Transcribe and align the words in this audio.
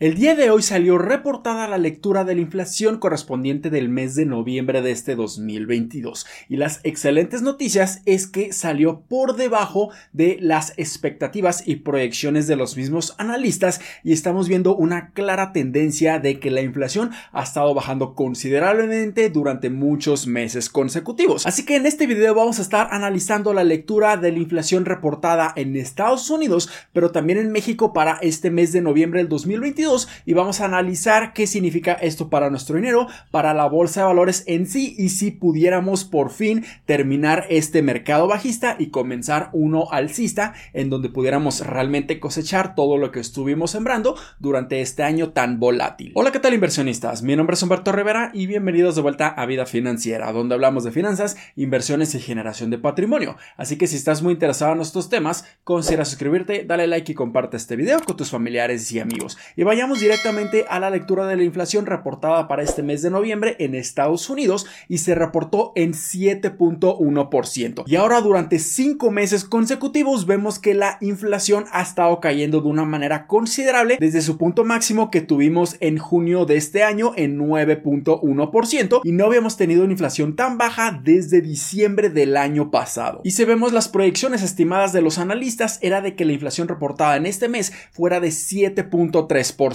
El 0.00 0.14
día 0.14 0.34
de 0.34 0.48
hoy 0.48 0.62
salió 0.62 0.96
reportada 0.96 1.68
la 1.68 1.76
lectura 1.76 2.24
de 2.24 2.34
la 2.34 2.40
inflación 2.40 2.96
correspondiente 2.98 3.68
del 3.68 3.90
mes 3.90 4.14
de 4.14 4.24
noviembre 4.24 4.80
de 4.80 4.92
este 4.92 5.14
2022 5.14 6.24
y 6.48 6.56
las 6.56 6.80
excelentes 6.84 7.42
noticias 7.42 8.00
es 8.06 8.26
que 8.26 8.54
salió 8.54 9.02
por 9.02 9.36
debajo 9.36 9.90
de 10.14 10.38
las 10.40 10.72
expectativas 10.78 11.68
y 11.68 11.76
proyecciones 11.76 12.46
de 12.46 12.56
los 12.56 12.78
mismos 12.78 13.14
analistas 13.18 13.82
y 14.02 14.14
estamos 14.14 14.48
viendo 14.48 14.74
una 14.74 15.10
clara 15.10 15.52
tendencia 15.52 16.18
de 16.18 16.40
que 16.40 16.50
la 16.50 16.62
inflación 16.62 17.10
ha 17.32 17.42
estado 17.42 17.74
bajando 17.74 18.14
considerablemente 18.14 19.28
durante 19.28 19.68
muchos 19.68 20.26
meses 20.26 20.70
consecutivos. 20.70 21.46
Así 21.46 21.66
que 21.66 21.76
en 21.76 21.84
este 21.84 22.06
video 22.06 22.34
vamos 22.34 22.58
a 22.58 22.62
estar 22.62 22.88
analizando 22.90 23.52
la 23.52 23.64
lectura 23.64 24.16
de 24.16 24.32
la 24.32 24.38
inflación 24.38 24.86
reportada 24.86 25.52
en 25.56 25.76
Estados 25.76 26.30
Unidos 26.30 26.70
pero 26.94 27.10
también 27.10 27.38
en 27.38 27.52
México 27.52 27.92
para 27.92 28.14
este 28.22 28.50
mes 28.50 28.72
de 28.72 28.80
noviembre 28.80 29.20
del 29.20 29.28
2022 29.28 29.89
y 30.24 30.34
vamos 30.34 30.60
a 30.60 30.66
analizar 30.66 31.32
qué 31.32 31.46
significa 31.46 31.94
esto 31.94 32.30
para 32.30 32.48
nuestro 32.48 32.76
dinero, 32.76 33.08
para 33.30 33.54
la 33.54 33.66
bolsa 33.66 34.00
de 34.00 34.06
valores 34.06 34.44
en 34.46 34.66
sí 34.66 34.94
y 34.96 35.08
si 35.08 35.32
pudiéramos 35.32 36.04
por 36.04 36.30
fin 36.30 36.64
terminar 36.84 37.46
este 37.50 37.82
mercado 37.82 38.28
bajista 38.28 38.76
y 38.78 38.90
comenzar 38.90 39.50
uno 39.52 39.88
alcista 39.90 40.54
en 40.74 40.90
donde 40.90 41.08
pudiéramos 41.08 41.66
realmente 41.66 42.20
cosechar 42.20 42.76
todo 42.76 42.98
lo 42.98 43.10
que 43.10 43.18
estuvimos 43.18 43.72
sembrando 43.72 44.16
durante 44.38 44.80
este 44.80 45.02
año 45.02 45.30
tan 45.30 45.58
volátil. 45.58 46.12
Hola, 46.14 46.30
¿qué 46.30 46.38
tal 46.38 46.54
inversionistas? 46.54 47.22
Mi 47.22 47.34
nombre 47.34 47.54
es 47.54 47.62
Humberto 47.62 47.90
Rivera 47.90 48.30
y 48.32 48.46
bienvenidos 48.46 48.94
de 48.94 49.02
vuelta 49.02 49.28
a 49.28 49.44
Vida 49.46 49.66
Financiera, 49.66 50.32
donde 50.32 50.54
hablamos 50.54 50.84
de 50.84 50.92
finanzas, 50.92 51.36
inversiones 51.56 52.14
y 52.14 52.20
generación 52.20 52.70
de 52.70 52.78
patrimonio. 52.78 53.36
Así 53.56 53.76
que 53.76 53.88
si 53.88 53.96
estás 53.96 54.22
muy 54.22 54.34
interesado 54.34 54.72
en 54.72 54.80
estos 54.80 55.08
temas, 55.08 55.44
considera 55.64 56.04
suscribirte, 56.04 56.64
dale 56.64 56.86
like 56.86 57.10
y 57.10 57.14
comparte 57.16 57.56
este 57.56 57.74
video 57.74 57.98
con 58.04 58.16
tus 58.16 58.30
familiares 58.30 58.90
y 58.92 59.00
amigos. 59.00 59.36
Y 59.56 59.64
vaya 59.64 59.79
Vayamos 59.80 60.00
directamente 60.00 60.66
a 60.68 60.78
la 60.78 60.90
lectura 60.90 61.26
de 61.26 61.36
la 61.36 61.42
inflación 61.42 61.86
reportada 61.86 62.48
para 62.48 62.62
este 62.62 62.82
mes 62.82 63.00
de 63.00 63.08
noviembre 63.08 63.56
en 63.60 63.74
Estados 63.74 64.28
Unidos 64.28 64.66
y 64.88 64.98
se 64.98 65.14
reportó 65.14 65.72
en 65.74 65.94
7.1%. 65.94 67.84
Y 67.86 67.96
ahora 67.96 68.20
durante 68.20 68.58
cinco 68.58 69.10
meses 69.10 69.44
consecutivos 69.44 70.26
vemos 70.26 70.58
que 70.58 70.74
la 70.74 70.98
inflación 71.00 71.64
ha 71.72 71.80
estado 71.80 72.20
cayendo 72.20 72.60
de 72.60 72.68
una 72.68 72.84
manera 72.84 73.26
considerable 73.26 73.96
desde 73.98 74.20
su 74.20 74.36
punto 74.36 74.66
máximo 74.66 75.10
que 75.10 75.22
tuvimos 75.22 75.78
en 75.80 75.96
junio 75.96 76.44
de 76.44 76.58
este 76.58 76.82
año 76.82 77.14
en 77.16 77.38
9.1% 77.38 79.00
y 79.02 79.12
no 79.12 79.24
habíamos 79.24 79.56
tenido 79.56 79.84
una 79.84 79.92
inflación 79.92 80.36
tan 80.36 80.58
baja 80.58 81.00
desde 81.02 81.40
diciembre 81.40 82.10
del 82.10 82.36
año 82.36 82.70
pasado. 82.70 83.22
Y 83.24 83.30
si 83.30 83.46
vemos 83.46 83.72
las 83.72 83.88
proyecciones 83.88 84.42
estimadas 84.42 84.92
de 84.92 85.00
los 85.00 85.16
analistas 85.16 85.78
era 85.80 86.02
de 86.02 86.16
que 86.16 86.26
la 86.26 86.34
inflación 86.34 86.68
reportada 86.68 87.16
en 87.16 87.24
este 87.24 87.48
mes 87.48 87.72
fuera 87.92 88.20
de 88.20 88.28
7.3%. 88.28 89.69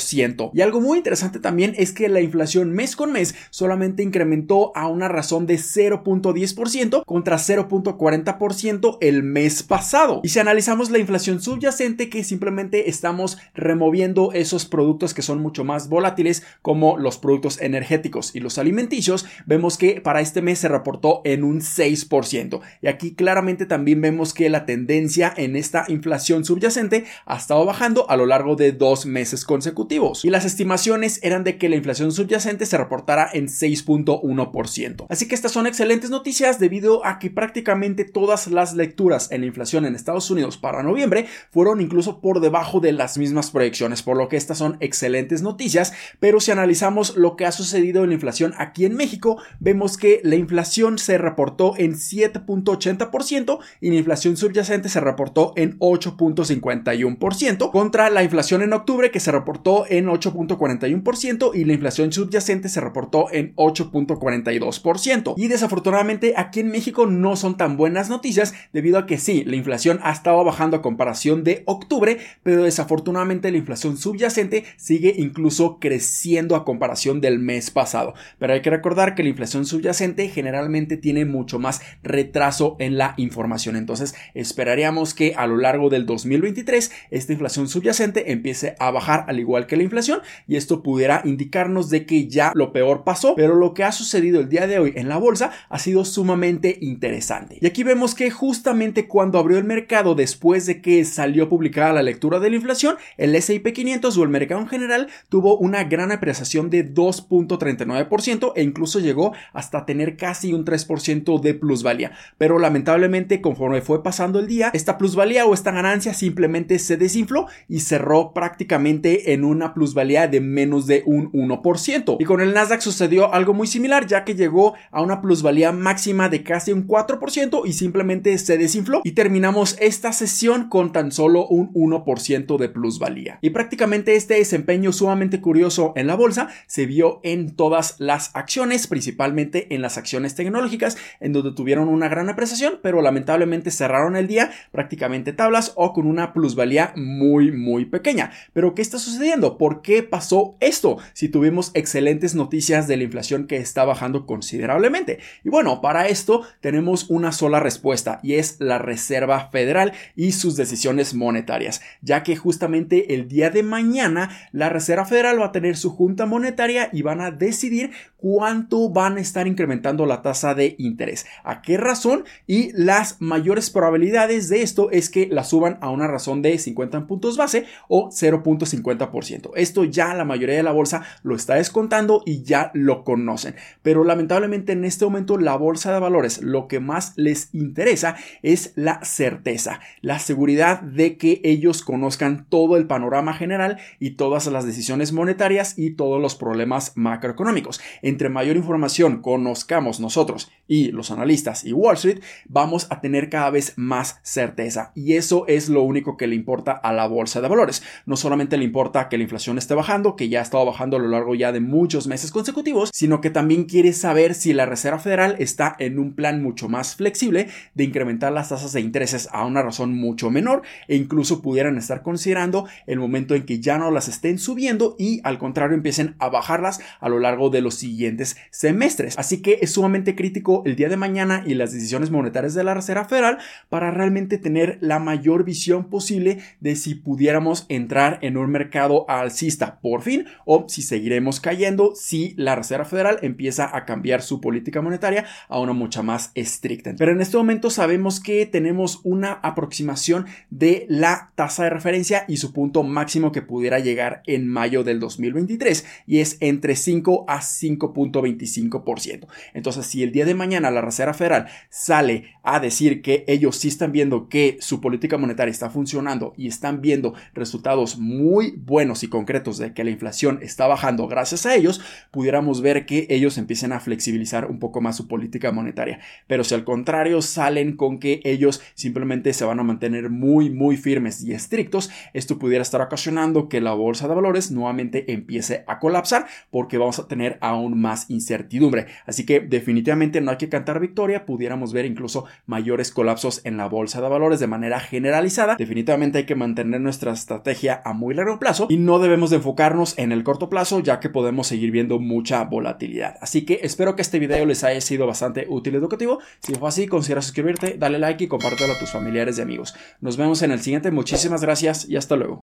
Y 0.53 0.61
algo 0.61 0.81
muy 0.81 0.97
interesante 0.97 1.39
también 1.39 1.73
es 1.77 1.91
que 1.91 2.09
la 2.09 2.21
inflación 2.21 2.71
mes 2.71 2.95
con 2.95 3.11
mes 3.11 3.35
solamente 3.49 4.03
incrementó 4.03 4.75
a 4.75 4.87
una 4.87 5.07
razón 5.07 5.45
de 5.45 5.55
0.10% 5.55 7.03
contra 7.05 7.37
0.40% 7.37 8.97
el 9.01 9.23
mes 9.23 9.63
pasado. 9.63 10.21
Y 10.23 10.29
si 10.29 10.39
analizamos 10.39 10.89
la 10.89 10.99
inflación 10.99 11.41
subyacente 11.41 12.09
que 12.09 12.23
simplemente 12.23 12.89
estamos 12.89 13.37
removiendo 13.53 14.31
esos 14.33 14.65
productos 14.65 15.13
que 15.13 15.21
son 15.21 15.41
mucho 15.41 15.63
más 15.63 15.87
volátiles 15.87 16.43
como 16.61 16.97
los 16.97 17.17
productos 17.17 17.61
energéticos 17.61 18.35
y 18.35 18.39
los 18.39 18.57
alimenticios, 18.57 19.25
vemos 19.45 19.77
que 19.77 20.01
para 20.01 20.21
este 20.21 20.41
mes 20.41 20.59
se 20.59 20.67
reportó 20.67 21.21
en 21.23 21.43
un 21.43 21.61
6%. 21.61 22.61
Y 22.81 22.87
aquí 22.87 23.13
claramente 23.15 23.65
también 23.65 24.01
vemos 24.01 24.33
que 24.33 24.49
la 24.49 24.65
tendencia 24.65 25.33
en 25.35 25.55
esta 25.55 25.85
inflación 25.87 26.43
subyacente 26.43 27.05
ha 27.25 27.37
estado 27.37 27.65
bajando 27.65 28.09
a 28.09 28.17
lo 28.17 28.25
largo 28.25 28.55
de 28.55 28.71
dos 28.71 29.05
meses 29.05 29.45
consecutivos 29.45 29.84
y 30.23 30.29
las 30.29 30.45
estimaciones 30.45 31.19
eran 31.21 31.43
de 31.43 31.57
que 31.57 31.69
la 31.69 31.75
inflación 31.75 32.11
subyacente 32.11 32.65
se 32.65 32.77
reportara 32.77 33.29
en 33.31 33.47
6.1%. 33.47 35.05
Así 35.09 35.27
que 35.27 35.35
estas 35.35 35.51
son 35.51 35.67
excelentes 35.67 36.09
noticias 36.09 36.59
debido 36.59 37.05
a 37.05 37.19
que 37.19 37.29
prácticamente 37.29 38.03
todas 38.03 38.47
las 38.47 38.73
lecturas 38.73 39.31
en 39.31 39.41
la 39.41 39.47
inflación 39.47 39.85
en 39.85 39.95
Estados 39.95 40.31
Unidos 40.31 40.57
para 40.57 40.81
noviembre 40.81 41.27
fueron 41.51 41.81
incluso 41.81 42.19
por 42.19 42.39
debajo 42.39 42.79
de 42.79 42.93
las 42.93 43.17
mismas 43.17 43.51
proyecciones, 43.51 44.01
por 44.01 44.17
lo 44.17 44.27
que 44.27 44.37
estas 44.37 44.57
son 44.57 44.77
excelentes 44.79 45.41
noticias, 45.41 45.93
pero 46.19 46.39
si 46.39 46.51
analizamos 46.51 47.15
lo 47.15 47.35
que 47.35 47.45
ha 47.45 47.51
sucedido 47.51 48.03
en 48.03 48.09
la 48.09 48.15
inflación 48.15 48.53
aquí 48.57 48.85
en 48.85 48.95
México, 48.95 49.37
vemos 49.59 49.97
que 49.97 50.21
la 50.23 50.35
inflación 50.35 50.97
se 50.97 51.17
reportó 51.17 51.73
en 51.77 51.93
7.80% 51.93 53.59
y 53.81 53.89
la 53.89 53.95
inflación 53.95 54.37
subyacente 54.37 54.89
se 54.89 54.99
reportó 54.99 55.53
en 55.55 55.77
8.51% 55.79 57.71
contra 57.71 58.09
la 58.09 58.23
inflación 58.23 58.61
en 58.61 58.73
octubre 58.73 59.11
que 59.11 59.19
se 59.19 59.31
reportó 59.31 59.74
en 59.89 60.07
8.41% 60.07 61.51
y 61.53 61.65
la 61.65 61.73
inflación 61.73 62.11
subyacente 62.11 62.69
se 62.69 62.81
reportó 62.81 63.27
en 63.31 63.55
8.42%. 63.55 65.33
Y 65.37 65.47
desafortunadamente 65.47 66.33
aquí 66.37 66.61
en 66.61 66.69
México 66.69 67.05
no 67.05 67.35
son 67.35 67.57
tan 67.57 67.77
buenas 67.77 68.09
noticias 68.09 68.53
debido 68.73 68.97
a 68.97 69.05
que 69.05 69.17
sí, 69.17 69.43
la 69.43 69.55
inflación 69.55 69.99
ha 70.03 70.11
estado 70.11 70.43
bajando 70.43 70.77
a 70.77 70.81
comparación 70.81 71.43
de 71.43 71.63
octubre, 71.65 72.17
pero 72.43 72.63
desafortunadamente 72.63 73.51
la 73.51 73.57
inflación 73.57 73.97
subyacente 73.97 74.65
sigue 74.77 75.13
incluso 75.17 75.79
creciendo 75.79 76.55
a 76.55 76.65
comparación 76.65 77.21
del 77.21 77.39
mes 77.39 77.71
pasado. 77.71 78.13
Pero 78.39 78.53
hay 78.53 78.61
que 78.61 78.69
recordar 78.69 79.15
que 79.15 79.23
la 79.23 79.29
inflación 79.29 79.65
subyacente 79.65 80.29
generalmente 80.29 80.97
tiene 80.97 81.25
mucho 81.25 81.59
más 81.59 81.81
retraso 82.03 82.75
en 82.79 82.97
la 82.97 83.13
información. 83.17 83.75
Entonces 83.75 84.15
esperaríamos 84.33 85.13
que 85.13 85.33
a 85.35 85.47
lo 85.47 85.57
largo 85.57 85.89
del 85.89 86.05
2023 86.05 86.91
esta 87.11 87.33
inflación 87.33 87.67
subyacente 87.67 88.31
empiece 88.31 88.75
a 88.79 88.91
bajar 88.91 89.25
al 89.27 89.39
igual 89.39 89.54
que 89.65 89.77
la 89.77 89.83
inflación 89.83 90.19
y 90.47 90.57
esto 90.57 90.83
pudiera 90.83 91.21
indicarnos 91.23 91.89
de 91.89 92.05
que 92.05 92.27
ya 92.27 92.51
lo 92.53 92.71
peor 92.73 93.03
pasó, 93.03 93.35
pero 93.35 93.55
lo 93.55 93.73
que 93.73 93.83
ha 93.83 93.91
sucedido 93.91 94.39
el 94.39 94.49
día 94.49 94.67
de 94.67 94.79
hoy 94.79 94.93
en 94.95 95.09
la 95.09 95.17
bolsa 95.17 95.51
ha 95.69 95.79
sido 95.79 96.05
sumamente 96.05 96.77
interesante. 96.81 97.57
Y 97.61 97.65
aquí 97.65 97.83
vemos 97.83 98.13
que 98.13 98.29
justamente 98.29 99.07
cuando 99.07 99.39
abrió 99.39 99.57
el 99.57 99.63
mercado 99.63 100.15
después 100.15 100.65
de 100.65 100.81
que 100.81 101.05
salió 101.05 101.47
publicada 101.47 101.93
la 101.93 102.03
lectura 102.03 102.39
de 102.39 102.49
la 102.49 102.57
inflación, 102.57 102.97
el 103.17 103.35
S&P 103.35 103.73
500 103.73 104.17
o 104.17 104.23
el 104.23 104.29
mercado 104.29 104.61
en 104.61 104.67
general 104.67 105.07
tuvo 105.29 105.57
una 105.57 105.85
gran 105.85 106.11
apreciación 106.11 106.69
de 106.69 106.93
2.39% 106.93 108.53
e 108.55 108.63
incluso 108.63 108.99
llegó 108.99 109.33
hasta 109.53 109.85
tener 109.85 110.17
casi 110.17 110.53
un 110.53 110.65
3% 110.65 111.39
de 111.39 111.53
plusvalía. 111.53 112.11
Pero 112.37 112.59
lamentablemente 112.59 113.41
conforme 113.41 113.81
fue 113.81 114.03
pasando 114.03 114.39
el 114.39 114.47
día, 114.47 114.71
esta 114.73 114.97
plusvalía 114.97 115.45
o 115.45 115.53
esta 115.53 115.71
ganancia 115.71 116.13
simplemente 116.13 116.79
se 116.79 116.97
desinfló 116.97 117.47
y 117.67 117.79
cerró 117.79 118.33
prácticamente 118.33 119.33
en 119.33 119.44
una 119.45 119.73
plusvalía 119.73 120.27
de 120.27 120.41
menos 120.41 120.87
de 120.87 121.03
un 121.05 121.31
1%. 121.31 122.17
Y 122.19 122.25
con 122.25 122.41
el 122.41 122.53
Nasdaq 122.53 122.81
sucedió 122.81 123.33
algo 123.33 123.53
muy 123.53 123.67
similar, 123.67 124.07
ya 124.07 124.23
que 124.23 124.35
llegó 124.35 124.73
a 124.91 125.01
una 125.01 125.21
plusvalía 125.21 125.71
máxima 125.71 126.29
de 126.29 126.43
casi 126.43 126.71
un 126.71 126.87
4% 126.87 127.61
y 127.65 127.73
simplemente 127.73 128.37
se 128.37 128.57
desinfló. 128.57 129.01
Y 129.03 129.11
terminamos 129.11 129.77
esta 129.79 130.11
sesión 130.13 130.69
con 130.69 130.91
tan 130.91 131.11
solo 131.11 131.47
un 131.47 131.73
1% 131.73 132.57
de 132.57 132.69
plusvalía. 132.69 133.39
Y 133.41 133.51
prácticamente 133.51 134.15
este 134.15 134.35
desempeño 134.35 134.91
sumamente 134.91 135.41
curioso 135.41 135.93
en 135.95 136.07
la 136.07 136.15
bolsa 136.15 136.49
se 136.67 136.85
vio 136.85 137.19
en 137.23 137.55
todas 137.55 137.95
las 137.99 138.31
acciones, 138.35 138.87
principalmente 138.87 139.73
en 139.73 139.81
las 139.81 139.97
acciones 139.97 140.35
tecnológicas, 140.35 140.97
en 141.19 141.33
donde 141.33 141.53
tuvieron 141.53 141.87
una 141.87 142.07
gran 142.07 142.29
apreciación, 142.29 142.79
pero 142.81 143.01
lamentablemente 143.01 143.71
cerraron 143.71 144.15
el 144.15 144.27
día 144.27 144.51
prácticamente 144.71 145.33
tablas 145.33 145.73
o 145.75 145.93
con 145.93 146.07
una 146.07 146.33
plusvalía 146.33 146.93
muy, 146.95 147.51
muy 147.51 147.85
pequeña. 147.85 148.31
Pero 148.53 148.75
¿qué 148.75 148.81
está 148.81 148.99
sucediendo? 148.99 149.34
¿Por 149.35 149.81
qué 149.81 150.01
pasó 150.01 150.55
esto? 150.61 150.97
Si 151.13 151.27
tuvimos 151.27 151.71
excelentes 151.73 152.35
noticias 152.35 152.87
de 152.87 152.95
la 152.95 153.03
inflación 153.03 153.47
que 153.47 153.57
está 153.57 153.83
bajando 153.83 154.25
considerablemente. 154.25 155.19
Y 155.43 155.49
bueno, 155.49 155.81
para 155.81 156.07
esto 156.07 156.43
tenemos 156.61 157.09
una 157.09 157.33
sola 157.33 157.59
respuesta 157.59 158.19
y 158.23 158.35
es 158.35 158.57
la 158.59 158.77
Reserva 158.77 159.49
Federal 159.49 159.91
y 160.15 160.31
sus 160.31 160.55
decisiones 160.55 161.13
monetarias, 161.13 161.81
ya 162.01 162.23
que 162.23 162.37
justamente 162.37 163.13
el 163.13 163.27
día 163.27 163.49
de 163.49 163.63
mañana 163.63 164.29
la 164.53 164.69
Reserva 164.69 165.05
Federal 165.05 165.41
va 165.41 165.47
a 165.47 165.51
tener 165.51 165.75
su 165.75 165.89
junta 165.89 166.25
monetaria 166.25 166.89
y 166.93 167.01
van 167.01 167.19
a 167.19 167.31
decidir 167.31 167.91
cuánto 168.15 168.89
van 168.89 169.17
a 169.17 169.21
estar 169.21 169.47
incrementando 169.47 170.05
la 170.05 170.21
tasa 170.21 170.55
de 170.55 170.75
interés, 170.77 171.25
a 171.43 171.61
qué 171.61 171.77
razón 171.77 172.23
y 172.47 172.71
las 172.71 173.17
mayores 173.19 173.69
probabilidades 173.69 174.47
de 174.47 174.61
esto 174.61 174.91
es 174.91 175.09
que 175.09 175.27
la 175.27 175.43
suban 175.43 175.77
a 175.81 175.89
una 175.89 176.07
razón 176.07 176.41
de 176.41 176.57
50 176.57 177.05
puntos 177.05 177.35
base 177.37 177.65
o 177.89 178.09
0.50 178.09 179.11
esto 179.55 179.83
ya 179.83 180.13
la 180.13 180.25
mayoría 180.25 180.55
de 180.55 180.63
la 180.63 180.71
bolsa 180.71 181.03
lo 181.23 181.35
está 181.35 181.55
descontando 181.55 182.23
y 182.25 182.43
ya 182.43 182.71
lo 182.73 183.03
conocen. 183.03 183.55
Pero 183.81 184.03
lamentablemente 184.03 184.73
en 184.73 184.85
este 184.85 185.05
momento 185.05 185.37
la 185.37 185.55
bolsa 185.55 185.93
de 185.93 185.99
valores 185.99 186.41
lo 186.41 186.67
que 186.67 186.79
más 186.79 187.13
les 187.15 187.53
interesa 187.53 188.15
es 188.41 188.73
la 188.75 189.03
certeza, 189.03 189.79
la 190.01 190.19
seguridad 190.19 190.81
de 190.81 191.17
que 191.17 191.41
ellos 191.43 191.81
conozcan 191.83 192.45
todo 192.49 192.77
el 192.77 192.87
panorama 192.87 193.33
general 193.33 193.77
y 193.99 194.11
todas 194.11 194.47
las 194.47 194.65
decisiones 194.65 195.11
monetarias 195.11 195.77
y 195.77 195.91
todos 195.91 196.21
los 196.21 196.35
problemas 196.35 196.93
macroeconómicos. 196.95 197.81
Entre 198.01 198.29
mayor 198.29 198.55
información 198.55 199.21
conozcamos 199.21 199.99
nosotros 199.99 200.51
y 200.67 200.91
los 200.91 201.11
analistas 201.11 201.63
y 201.63 201.73
Wall 201.73 201.95
Street, 201.95 202.21
vamos 202.47 202.87
a 202.89 203.01
tener 203.01 203.29
cada 203.29 203.49
vez 203.49 203.73
más 203.75 204.19
certeza. 204.23 204.91
Y 204.95 205.13
eso 205.13 205.45
es 205.47 205.69
lo 205.69 205.81
único 205.83 206.17
que 206.17 206.27
le 206.27 206.35
importa 206.35 206.71
a 206.71 206.93
la 206.93 207.07
bolsa 207.07 207.41
de 207.41 207.47
valores. 207.47 207.83
No 208.05 208.17
solamente 208.17 208.57
le 208.57 208.65
importa 208.65 209.09
que 209.09 209.14
que 209.15 209.19
la 209.19 209.23
inflación 209.23 209.57
esté 209.57 209.73
bajando, 209.75 210.17
que 210.17 210.27
ya 210.27 210.39
ha 210.39 210.43
estado 210.43 210.65
bajando 210.65 210.97
a 210.97 210.99
lo 210.99 211.07
largo 211.07 211.35
ya 211.35 211.53
de 211.53 211.61
muchos 211.61 212.05
meses 212.05 212.31
consecutivos, 212.31 212.89
sino 212.93 213.21
que 213.21 213.29
también 213.29 213.63
quiere 213.63 213.93
saber 213.93 214.35
si 214.35 214.51
la 214.51 214.65
Reserva 214.65 214.99
Federal 214.99 215.37
está 215.39 215.73
en 215.79 215.99
un 215.99 216.13
plan 216.13 216.43
mucho 216.43 216.67
más 216.67 216.97
flexible 216.97 217.47
de 217.75 217.83
incrementar 217.85 218.33
las 218.33 218.49
tasas 218.49 218.73
de 218.73 218.81
intereses 218.81 219.29
a 219.31 219.45
una 219.45 219.61
razón 219.61 219.95
mucho 219.95 220.29
menor 220.29 220.63
e 220.89 220.97
incluso 220.97 221.41
pudieran 221.41 221.77
estar 221.77 222.01
considerando 222.01 222.67
el 222.87 222.99
momento 222.99 223.35
en 223.35 223.45
que 223.45 223.61
ya 223.61 223.77
no 223.77 223.89
las 223.89 224.09
estén 224.09 224.37
subiendo 224.37 224.97
y 224.99 225.21
al 225.23 225.37
contrario 225.37 225.77
empiecen 225.77 226.15
a 226.19 226.27
bajarlas 226.27 226.81
a 226.99 227.07
lo 227.07 227.19
largo 227.19 227.49
de 227.49 227.61
los 227.61 227.75
siguientes 227.75 228.35
semestres. 228.51 229.17
Así 229.17 229.41
que 229.41 229.59
es 229.61 229.71
sumamente 229.71 230.15
crítico 230.15 230.61
el 230.65 230.75
día 230.75 230.89
de 230.89 230.97
mañana 230.97 231.41
y 231.45 231.53
las 231.53 231.71
decisiones 231.71 232.11
monetarias 232.11 232.53
de 232.53 232.65
la 232.65 232.73
Reserva 232.73 233.05
Federal 233.05 233.37
para 233.69 233.91
realmente 233.91 234.37
tener 234.37 234.77
la 234.81 234.99
mayor 234.99 235.45
visión 235.45 235.89
posible 235.89 236.39
de 236.59 236.75
si 236.75 236.95
pudiéramos 236.95 237.65
entrar 237.69 238.19
en 238.21 238.35
un 238.35 238.51
mercado 238.51 239.04
alcista 239.07 239.79
por 239.81 240.01
fin 240.01 240.25
o 240.45 240.65
si 240.67 240.81
seguiremos 240.81 241.39
cayendo 241.39 241.93
si 241.95 242.33
la 242.37 242.55
Reserva 242.55 242.85
Federal 242.85 243.19
empieza 243.21 243.75
a 243.75 243.85
cambiar 243.85 244.21
su 244.21 244.41
política 244.41 244.81
monetaria 244.81 245.25
a 245.47 245.59
una 245.59 245.73
mucha 245.73 246.01
más 246.01 246.31
estricta. 246.35 246.93
Pero 246.97 247.11
en 247.11 247.21
este 247.21 247.37
momento 247.37 247.69
sabemos 247.69 248.19
que 248.19 248.45
tenemos 248.45 249.01
una 249.03 249.33
aproximación 249.33 250.25
de 250.49 250.85
la 250.89 251.31
tasa 251.35 251.63
de 251.63 251.69
referencia 251.69 252.25
y 252.27 252.37
su 252.37 252.53
punto 252.53 252.83
máximo 252.83 253.31
que 253.31 253.41
pudiera 253.41 253.79
llegar 253.79 254.21
en 254.25 254.47
mayo 254.47 254.83
del 254.83 254.99
2023 254.99 255.85
y 256.07 256.19
es 256.19 256.37
entre 256.39 256.75
5 256.75 257.25
a 257.27 257.39
5.25%. 257.39 259.27
Entonces, 259.53 259.85
si 259.85 260.03
el 260.03 260.11
día 260.11 260.25
de 260.25 260.35
mañana 260.35 260.71
la 260.71 260.81
Reserva 260.81 261.13
Federal 261.13 261.47
sale 261.69 262.35
a 262.43 262.59
decir 262.59 263.01
que 263.01 263.23
ellos 263.27 263.57
sí 263.57 263.67
están 263.67 263.91
viendo 263.91 264.29
que 264.29 264.57
su 264.59 264.81
política 264.81 265.17
monetaria 265.17 265.51
está 265.51 265.69
funcionando 265.69 266.33
y 266.37 266.47
están 266.47 266.81
viendo 266.81 267.13
resultados 267.33 267.97
muy 267.97 268.53
buenos 268.57 268.94
y 269.03 269.07
concretos 269.07 269.57
de 269.57 269.73
que 269.73 269.83
la 269.83 269.91
inflación 269.91 270.39
está 270.41 270.67
bajando 270.67 271.07
gracias 271.07 271.45
a 271.45 271.55
ellos, 271.55 271.81
pudiéramos 272.11 272.61
ver 272.61 272.85
que 272.85 273.07
ellos 273.09 273.37
empiecen 273.37 273.71
a 273.71 273.79
flexibilizar 273.79 274.45
un 274.45 274.59
poco 274.59 274.81
más 274.81 274.95
su 274.95 275.07
política 275.07 275.51
monetaria. 275.51 275.99
Pero 276.27 276.43
si 276.43 276.55
al 276.55 276.63
contrario 276.63 277.21
salen 277.21 277.75
con 277.75 277.99
que 277.99 278.21
ellos 278.23 278.61
simplemente 278.73 279.33
se 279.33 279.45
van 279.45 279.59
a 279.59 279.63
mantener 279.63 280.09
muy, 280.09 280.49
muy 280.49 280.77
firmes 280.77 281.23
y 281.23 281.33
estrictos, 281.33 281.89
esto 282.13 282.39
pudiera 282.39 282.61
estar 282.61 282.81
ocasionando 282.81 283.49
que 283.49 283.61
la 283.61 283.73
bolsa 283.73 284.07
de 284.07 284.15
valores 284.15 284.51
nuevamente 284.51 285.11
empiece 285.11 285.63
a 285.67 285.79
colapsar 285.79 286.27
porque 286.49 286.77
vamos 286.77 286.99
a 286.99 287.07
tener 287.07 287.37
aún 287.41 287.79
más 287.79 288.09
incertidumbre. 288.09 288.87
Así 289.05 289.25
que 289.25 289.39
definitivamente 289.39 290.21
no 290.21 290.31
hay 290.31 290.37
que 290.37 290.49
cantar 290.49 290.79
victoria, 290.79 291.25
pudiéramos 291.25 291.73
ver 291.73 291.85
incluso 291.85 292.25
mayores 292.45 292.91
colapsos 292.91 293.41
en 293.43 293.57
la 293.57 293.67
bolsa 293.67 294.01
de 294.01 294.09
valores 294.09 294.39
de 294.39 294.47
manera 294.47 294.79
generalizada. 294.79 295.55
Definitivamente 295.55 296.19
hay 296.19 296.25
que 296.25 296.35
mantener 296.35 296.81
nuestra 296.81 297.11
estrategia 297.11 297.81
a 297.83 297.93
muy 297.93 298.13
largo 298.13 298.39
plazo 298.39 298.67
y 298.69 298.77
no 298.85 298.99
debemos 298.99 299.29
de 299.29 299.37
enfocarnos 299.37 299.97
en 299.97 300.11
el 300.11 300.23
corto 300.23 300.49
plazo 300.49 300.79
ya 300.79 300.99
que 300.99 301.09
podemos 301.09 301.47
seguir 301.47 301.71
viendo 301.71 301.99
mucha 301.99 302.43
volatilidad. 302.43 303.17
Así 303.21 303.45
que 303.45 303.59
espero 303.63 303.95
que 303.95 304.01
este 304.01 304.19
video 304.19 304.45
les 304.45 304.63
haya 304.63 304.81
sido 304.81 305.07
bastante 305.07 305.47
útil 305.49 305.73
y 305.73 305.77
educativo. 305.77 306.19
Si 306.39 306.53
fue 306.53 306.69
así, 306.69 306.87
considera 306.87 307.21
suscribirte, 307.21 307.75
dale 307.77 307.99
like 307.99 308.23
y 308.23 308.27
compártelo 308.27 308.73
a 308.73 308.79
tus 308.79 308.91
familiares 308.91 309.37
y 309.37 309.41
amigos. 309.41 309.75
Nos 309.99 310.17
vemos 310.17 310.41
en 310.43 310.51
el 310.51 310.61
siguiente. 310.61 310.91
Muchísimas 310.91 311.41
gracias 311.41 311.89
y 311.89 311.97
hasta 311.97 312.15
luego. 312.15 312.44